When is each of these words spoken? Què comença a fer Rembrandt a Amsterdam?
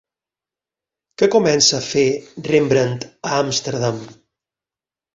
Què 1.23 1.29
comença 1.35 1.77
a 1.81 1.85
fer 1.89 2.07
Rembrandt 2.49 3.09
a 3.31 3.39
Amsterdam? 3.45 4.05